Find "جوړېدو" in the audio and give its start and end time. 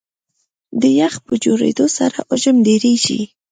1.43-1.85